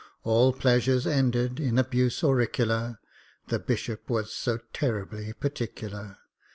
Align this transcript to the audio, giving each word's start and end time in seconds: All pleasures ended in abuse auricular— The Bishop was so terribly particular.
All 0.23 0.51
pleasures 0.51 1.05
ended 1.05 1.59
in 1.59 1.77
abuse 1.77 2.23
auricular— 2.23 2.97
The 3.49 3.59
Bishop 3.59 4.09
was 4.09 4.33
so 4.33 4.57
terribly 4.73 5.31
particular. 5.33 6.17